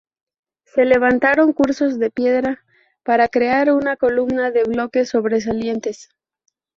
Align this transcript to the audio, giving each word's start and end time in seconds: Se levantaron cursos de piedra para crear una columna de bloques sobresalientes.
Se 0.65 0.83
levantaron 0.83 1.53
cursos 1.53 1.99
de 1.99 2.09
piedra 2.09 2.63
para 3.03 3.27
crear 3.27 3.71
una 3.71 3.97
columna 3.97 4.49
de 4.49 4.63
bloques 4.63 5.09
sobresalientes. 5.09 6.09